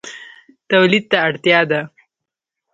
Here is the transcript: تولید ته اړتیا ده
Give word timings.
تولید 0.69 1.03
ته 1.11 1.17
اړتیا 1.27 1.59
ده 1.71 1.81